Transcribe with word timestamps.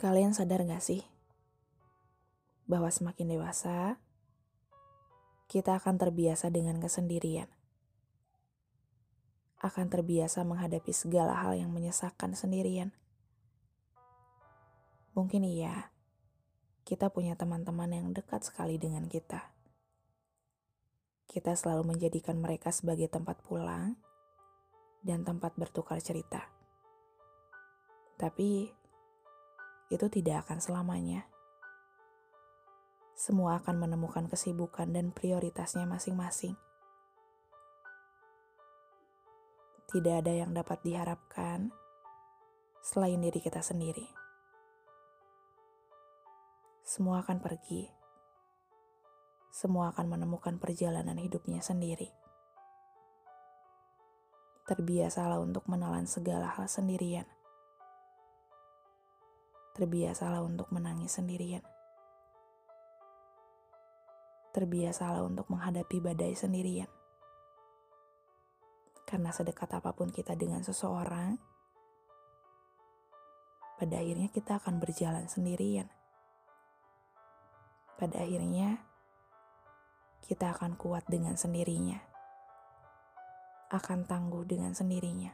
Kalian 0.00 0.32
sadar 0.32 0.64
gak 0.64 0.80
sih 0.80 1.04
bahwa 2.64 2.88
semakin 2.88 3.36
dewasa, 3.36 4.00
kita 5.44 5.76
akan 5.76 6.00
terbiasa 6.00 6.48
dengan 6.48 6.80
kesendirian. 6.80 7.52
Akan 9.60 9.92
terbiasa 9.92 10.40
menghadapi 10.40 10.88
segala 10.96 11.36
hal 11.36 11.52
yang 11.52 11.68
menyesakkan 11.68 12.32
sendirian. 12.32 12.96
Mungkin 15.12 15.44
iya, 15.44 15.92
kita 16.88 17.12
punya 17.12 17.36
teman-teman 17.36 17.92
yang 17.92 18.16
dekat 18.16 18.40
sekali 18.40 18.80
dengan 18.80 19.04
kita. 19.04 19.52
Kita 21.28 21.52
selalu 21.52 21.92
menjadikan 21.92 22.40
mereka 22.40 22.72
sebagai 22.72 23.12
tempat 23.12 23.36
pulang 23.44 24.00
dan 25.04 25.28
tempat 25.28 25.52
bertukar 25.60 26.00
cerita. 26.00 26.48
Tapi 28.16 28.79
itu 29.90 30.06
tidak 30.06 30.46
akan 30.46 30.62
selamanya. 30.62 31.26
Semua 33.18 33.58
akan 33.60 33.84
menemukan 33.84 34.30
kesibukan 34.30 34.88
dan 34.94 35.10
prioritasnya 35.10 35.84
masing-masing. 35.84 36.54
Tidak 39.90 40.22
ada 40.22 40.30
yang 40.30 40.54
dapat 40.54 40.80
diharapkan 40.86 41.74
selain 42.80 43.18
diri 43.18 43.42
kita 43.42 43.60
sendiri. 43.60 44.06
Semua 46.86 47.26
akan 47.26 47.42
pergi. 47.42 47.90
Semua 49.50 49.90
akan 49.90 50.06
menemukan 50.16 50.62
perjalanan 50.62 51.18
hidupnya 51.18 51.58
sendiri. 51.58 52.08
Terbiasalah 54.70 55.42
untuk 55.42 55.66
menelan 55.66 56.06
segala 56.06 56.54
hal 56.54 56.70
sendirian 56.70 57.26
Terbiasalah 59.80 60.44
untuk 60.44 60.68
menangis 60.76 61.16
sendirian. 61.16 61.64
Terbiasalah 64.52 65.24
untuk 65.24 65.48
menghadapi 65.48 66.04
badai 66.04 66.36
sendirian. 66.36 66.92
Karena 69.08 69.32
sedekat 69.32 69.72
apa 69.72 69.96
pun 69.96 70.12
kita 70.12 70.36
dengan 70.36 70.60
seseorang, 70.60 71.40
pada 73.80 73.96
akhirnya 73.96 74.28
kita 74.28 74.60
akan 74.60 74.84
berjalan 74.84 75.24
sendirian. 75.32 75.88
Pada 77.96 78.20
akhirnya, 78.20 78.84
kita 80.20 80.52
akan 80.60 80.76
kuat 80.76 81.08
dengan 81.08 81.40
sendirinya, 81.40 82.04
akan 83.72 84.04
tangguh 84.04 84.44
dengan 84.44 84.76
sendirinya. 84.76 85.32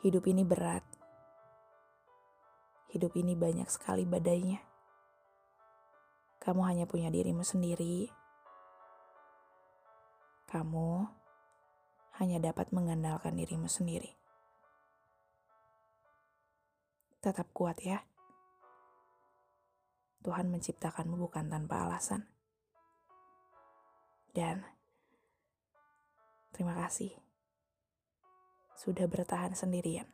Hidup 0.00 0.24
ini 0.32 0.48
berat. 0.48 0.80
Hidup 2.88 3.12
ini 3.20 3.36
banyak 3.36 3.68
sekali 3.68 4.08
badainya. 4.08 4.56
Kamu 6.40 6.64
hanya 6.64 6.88
punya 6.88 7.12
dirimu 7.12 7.44
sendiri. 7.44 8.08
Kamu 10.48 11.04
hanya 12.16 12.40
dapat 12.40 12.72
mengandalkan 12.72 13.36
dirimu 13.36 13.68
sendiri. 13.68 14.16
Tetap 17.20 17.52
kuat 17.52 17.76
ya. 17.84 18.00
Tuhan 20.24 20.48
menciptakanmu 20.48 21.20
bukan 21.28 21.52
tanpa 21.52 21.84
alasan. 21.84 22.24
Dan 24.32 24.64
terima 26.56 26.72
kasih 26.88 27.29
sudah 28.80 29.04
bertahan 29.04 29.52
sendirian. 29.52 30.08